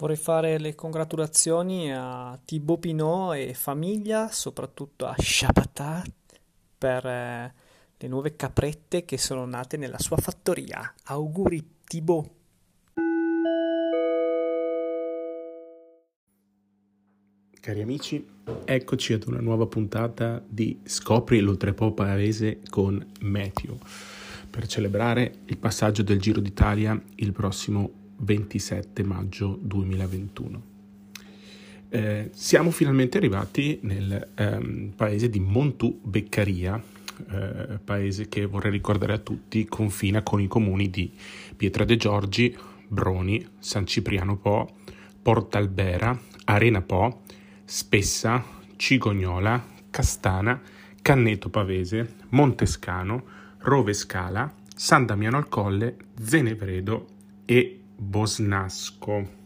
[0.00, 6.10] Vorrei fare le congratulazioni a Thibaut Pinot e famiglia, soprattutto a Shapatat
[6.78, 7.54] per eh,
[7.98, 10.94] le nuove caprette che sono nate nella sua fattoria.
[11.04, 12.30] Auguri Thibaut!
[17.60, 18.26] Cari amici,
[18.64, 23.76] eccoci ad una nuova puntata di Scopri l'Oltrepo Paese con Matthew
[24.48, 30.62] per celebrare il passaggio del Giro d'Italia il prossimo 27 maggio 2021.
[31.88, 36.80] Eh, siamo finalmente arrivati nel ehm, paese di Montù Beccaria,
[37.30, 41.12] eh, paese che vorrei ricordare a tutti confina con i comuni di
[41.56, 42.56] Pietra de Giorgi,
[42.86, 44.76] Broni, San Cipriano Po,
[45.20, 47.22] Portalbera, Arena Po,
[47.64, 48.44] Spessa,
[48.76, 50.60] Cigognola, Castana,
[51.02, 53.24] Canneto Pavese, Montescano,
[53.58, 57.06] Rove Scala, San Damiano al Colle, Zenevredo
[57.44, 59.38] e Bosnasco.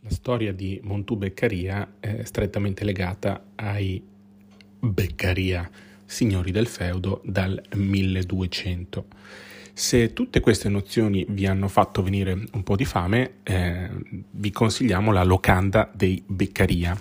[0.00, 4.00] La storia di Montù Beccaria è strettamente legata ai
[4.78, 5.68] Beccaria,
[6.04, 9.06] signori del feudo, dal 1200.
[9.72, 13.90] Se tutte queste nozioni vi hanno fatto venire un po' di fame, eh,
[14.30, 16.96] vi consigliamo la locanda dei Beccaria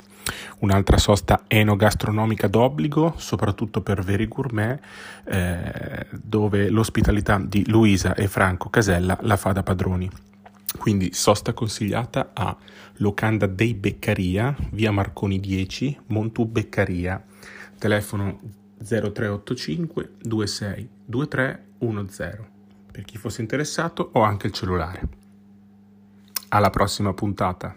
[0.60, 4.80] Un'altra sosta enogastronomica d'obbligo, soprattutto per veri gourmet,
[5.26, 10.09] eh, dove l'ospitalità di Luisa e Franco Casella la fa da padroni.
[10.78, 12.56] Quindi sosta consigliata a
[12.98, 17.24] Locanda dei Beccaria, via Marconi 10, Montù Beccaria,
[17.78, 18.40] telefono
[18.78, 22.50] 0385 26 2310
[22.92, 25.02] per chi fosse interessato o anche il cellulare.
[26.50, 27.74] Alla prossima puntata.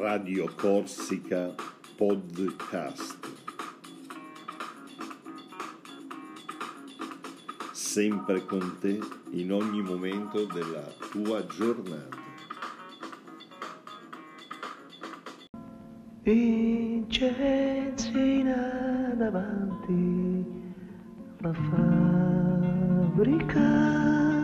[0.00, 1.54] Radio Corsica
[1.94, 3.18] Podcast.
[7.70, 8.98] Sempre con te
[9.32, 12.16] in ogni momento della tua giornata.
[16.22, 17.12] Vincenzina
[19.18, 20.46] davanti
[21.40, 21.52] la
[23.12, 24.39] fabbrica.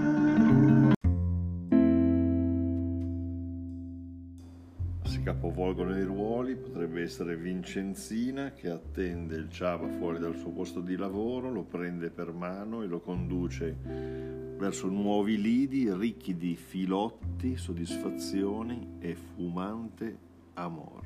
[5.37, 10.97] Capovolgono i ruoli, potrebbe essere Vincenzina che attende il Ciava fuori dal suo posto di
[10.97, 13.77] lavoro, lo prende per mano e lo conduce
[14.57, 20.19] verso nuovi lidi ricchi di filotti, soddisfazioni e fumante
[20.55, 21.05] amor.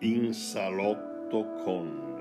[0.00, 2.17] In salotto con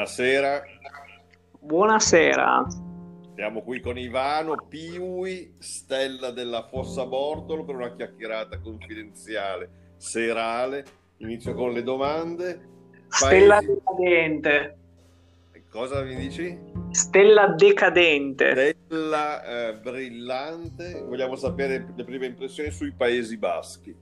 [0.00, 0.62] Buonasera.
[1.60, 2.66] Buonasera.
[3.34, 10.86] Siamo qui con Ivano, Piui, Stella della Fossa Bortolo per una chiacchierata confidenziale serale.
[11.18, 12.68] Inizio con le domande.
[13.08, 14.78] Stella decadente.
[15.70, 16.58] Cosa mi dici?
[16.92, 18.74] Stella decadente.
[18.86, 21.04] Stella eh, brillante.
[21.06, 23.90] Vogliamo sapere le prime impressioni sui Paesi Baschi.
[23.90, 23.96] I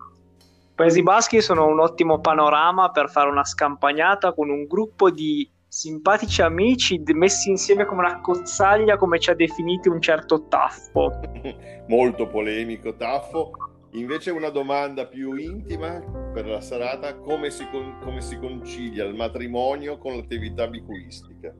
[0.76, 6.42] Paesi Baschi sono un ottimo panorama per fare una scampagnata con un gruppo di simpatici
[6.42, 11.20] amici messi insieme come una cozzaglia come ci ha definito un certo Taffo.
[11.86, 13.52] Molto polemico Taffo.
[13.92, 16.02] Invece una domanda più intima
[16.34, 21.54] per la serata, come si, con- come si concilia il matrimonio con l'attività bicuistica?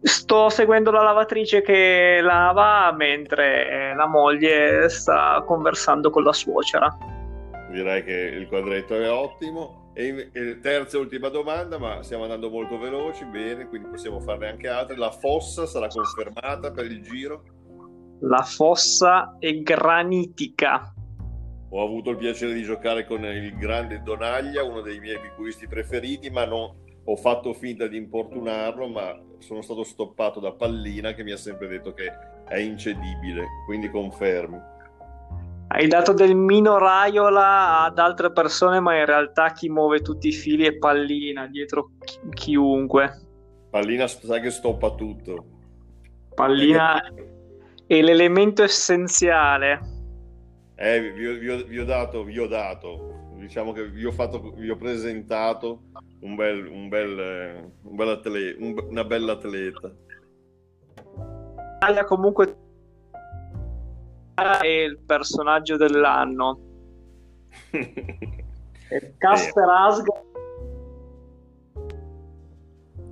[0.00, 6.96] Sto seguendo la lavatrice che lava mentre la moglie sta conversando con la suocera.
[7.70, 9.83] Direi che il quadretto è ottimo.
[9.94, 14.48] E, e terza e ultima domanda, ma stiamo andando molto veloci, bene, quindi possiamo farne
[14.48, 14.96] anche altre.
[14.96, 17.44] La fossa sarà confermata per il giro?
[18.20, 20.92] La fossa è granitica.
[21.70, 26.30] Ho avuto il piacere di giocare con il grande Donaglia, uno dei miei bicuisti preferiti,
[26.30, 31.32] ma non, ho fatto finta di importunarlo, ma sono stato stoppato da Pallina che mi
[31.32, 32.10] ha sempre detto che
[32.46, 34.72] è incedibile, quindi confermi.
[35.74, 40.32] Hai dato del Mino Raiola ad altre persone, ma in realtà chi muove tutti i
[40.32, 43.20] fili è Pallina, dietro chi- chiunque.
[43.70, 45.44] Pallina sai che stoppa tutto.
[46.32, 47.02] Pallina
[47.88, 49.80] è l'elemento essenziale.
[50.76, 54.12] Eh, vi, ho, vi, ho, vi, ho dato, vi ho dato, diciamo che vi ho,
[54.12, 55.86] fatto, vi ho presentato
[56.20, 59.92] un bel, un bel, un bel atleta, un, una bella atleta.
[62.06, 62.63] Comunque
[64.34, 66.58] è il personaggio dell'anno.
[69.18, 70.22] Casper Asgard.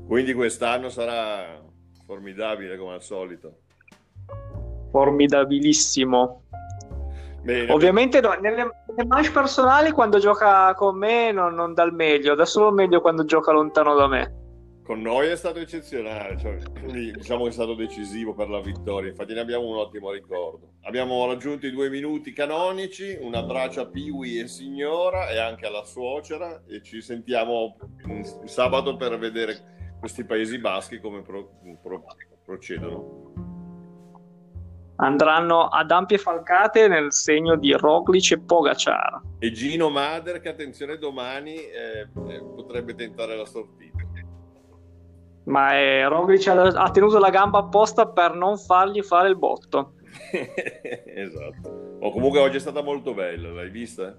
[0.06, 1.60] Quindi quest'anno sarà
[2.04, 3.60] formidabile come al solito.
[4.90, 6.42] Formidabilissimo.
[7.42, 11.92] Bene, Ovviamente no, nelle, nelle match personali quando gioca con me non, non dà il
[11.92, 14.41] meglio, dà solo il meglio quando gioca lontano da me.
[14.92, 16.58] Con noi è stato eccezionale, cioè,
[17.14, 20.72] diciamo che è stato decisivo per la vittoria, infatti ne abbiamo un ottimo ricordo.
[20.82, 25.84] Abbiamo raggiunto i due minuti canonici, un abbraccio a Piwi e signora e anche alla
[25.84, 27.78] suocera e ci sentiamo
[28.44, 31.52] sabato per vedere questi Paesi Baschi come pro,
[31.82, 32.04] pro,
[32.44, 33.32] procedono
[34.96, 39.20] andranno ad ampie falcate nel segno di Roglic e Pogacar.
[39.38, 44.01] E Gino Mader che attenzione domani eh, eh, potrebbe tentare la sortita.
[45.44, 49.94] Ma eh, Roglic ha, tenuto la gamba apposta per non fargli fare il botto.
[51.06, 51.96] esatto.
[52.00, 54.16] O comunque oggi è stata molto bella, l'hai vista?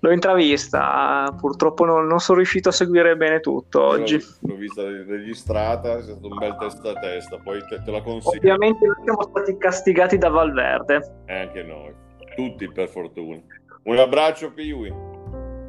[0.00, 4.16] L'ho intravista, purtroppo non, non, sono riuscito a seguire bene tutto oggi.
[4.16, 8.00] L'ho, l'ho vista registrata, è stato un bel testa a testa, poi te, te la
[8.00, 8.36] consiglio.
[8.36, 11.22] Ovviamente noi siamo stati castigati da Valverde.
[11.26, 11.92] E anche noi,
[12.36, 13.40] tutti per fortuna.
[13.84, 14.94] Un abbraccio Piwi.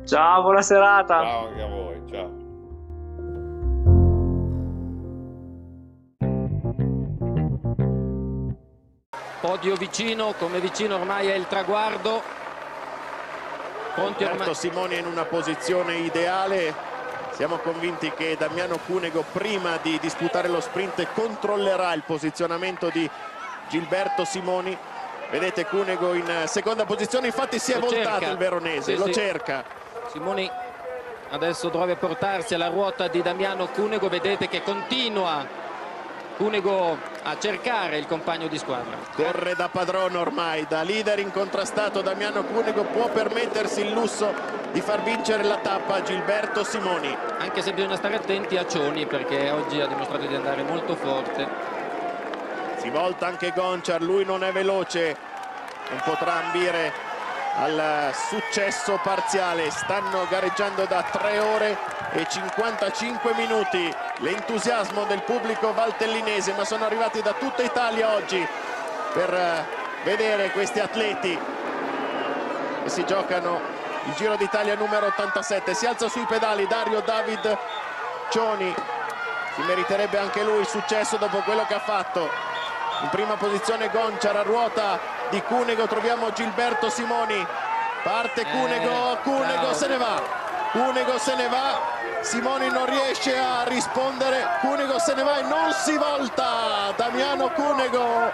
[0.06, 1.22] Ciao, buona serata.
[1.24, 2.49] Ciao anche a voi, ciao.
[9.40, 12.22] Podio vicino, come vicino ormai è il traguardo,
[13.94, 14.54] Pronti ormai...
[14.54, 16.74] Simoni in una posizione ideale.
[17.32, 23.10] Siamo convinti che Damiano Cunego prima di disputare lo sprint controllerà il posizionamento di
[23.70, 24.78] Gilberto Simoni.
[25.30, 28.32] Vedete Cunego in seconda posizione infatti si è lo voltato cerca.
[28.32, 29.14] il veronese sì, lo sì.
[29.14, 29.64] cerca.
[30.12, 30.50] Simoni
[31.30, 35.46] adesso dovrebbe portarsi alla ruota di Damiano Cunego vedete che continua.
[36.36, 36.98] Cunego
[37.30, 38.98] a cercare il compagno di squadra.
[39.14, 44.34] Corre da padrone ormai, da leader incontrastato Damiano Cunego può permettersi il lusso
[44.72, 47.16] di far vincere la tappa Gilberto Simoni.
[47.38, 51.48] Anche se bisogna stare attenti a Cioni perché oggi ha dimostrato di andare molto forte.
[52.78, 55.16] Si volta anche Gonciar, lui non è veloce,
[55.90, 57.09] non potrà ambire
[57.56, 59.70] al successo parziale.
[59.72, 61.78] Stanno gareggiando da 3 ore
[62.12, 63.94] e 55 minuti.
[64.18, 68.46] L'entusiasmo del pubblico valtellinese ma sono arrivati da tutta Italia oggi
[69.14, 69.66] per eh,
[70.04, 71.38] vedere questi atleti
[72.84, 77.58] che si giocano il Giro d'Italia numero 87 si alza sui pedali Dario David
[78.30, 78.74] Cioni.
[79.56, 82.30] Si meriterebbe anche lui il successo dopo quello che ha fatto
[83.02, 85.00] in prima posizione Goncia a ruota
[85.30, 87.46] di Cunego troviamo Gilberto Simoni.
[88.04, 90.22] Parte Cunego, eh, Cunego se ne va
[90.72, 95.74] Cunego se ne va Simoni non riesce a rispondere Cunego se ne va e non
[95.74, 96.94] si volta.
[96.96, 98.32] Damiano Cunego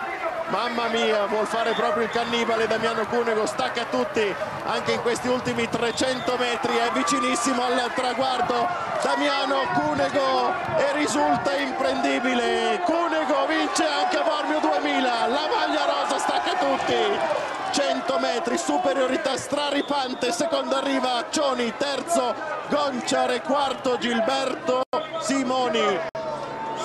[0.55, 4.33] mamma mia vuol fare proprio il cannibale Damiano Cunego stacca tutti
[4.67, 8.67] anche in questi ultimi 300 metri è vicinissimo al traguardo.
[9.03, 12.81] Damiano Cunego e risulta imprendibile.
[12.83, 17.43] Cunego vince anche a Bormio 2000 la maglia rosa stacca tutti.
[17.71, 22.33] 100 metri, superiorità straripante, secondo arriva Cioni, terzo
[22.69, 24.83] Gonciare, quarto Gilberto
[25.19, 25.99] Simoni.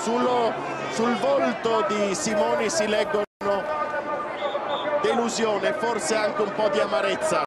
[0.01, 0.53] Sullo,
[0.91, 3.23] sul volto di Simoni si leggono
[5.01, 7.43] delusione, forse anche un po' di amarezza.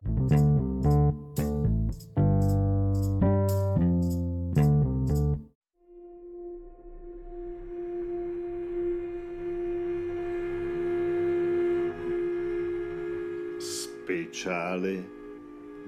[14.35, 15.11] speciale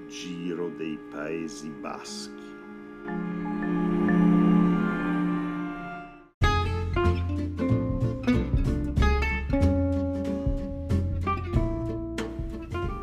[0.07, 2.46] Giro dei Paesi Baschi.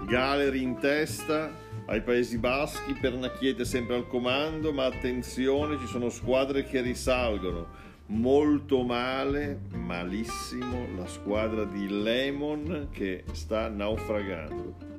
[0.05, 1.51] Galeri in testa
[1.87, 7.83] ai Paesi Baschi, Pernacchiete sempre al comando, ma attenzione, ci sono squadre che risalgono.
[8.07, 14.94] Molto male, malissimo, la squadra di Lemon che sta naufragando.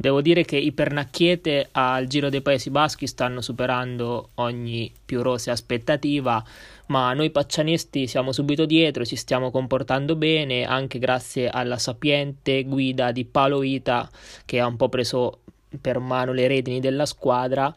[0.00, 5.52] Devo dire che i pernacchiete al Giro dei Paesi Baschi stanno superando ogni più rosea
[5.52, 6.42] aspettativa,
[6.86, 13.12] ma noi paccianisti siamo subito dietro, ci stiamo comportando bene, anche grazie alla sapiente guida
[13.12, 14.08] di Paolo Ita
[14.46, 15.40] che ha un po' preso
[15.78, 17.70] per mano le redini della squadra.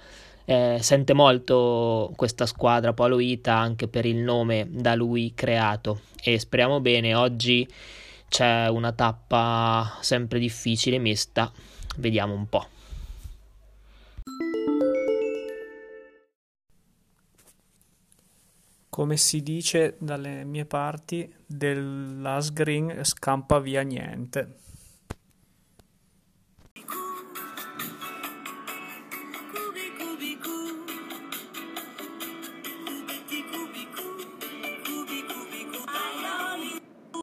[0.45, 6.39] Eh, sente molto questa squadra Paolo Ita anche per il nome da lui creato e
[6.39, 7.67] speriamo bene oggi
[8.29, 11.51] c'è una tappa sempre difficile, mista.
[11.95, 12.67] Vediamo un po'.
[18.93, 24.57] come si dice dalle mie parti, dell'Asgreen scampa via niente.